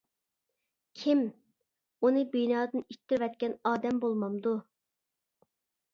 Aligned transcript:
-كىم؟ 1.01 1.21
-ئۇنى 1.31 2.25
بىنادىن 2.37 2.87
ئىتتىرىۋەتكەن 2.87 3.57
ئادەم 3.73 4.01
بولمامدۇ! 4.07 4.59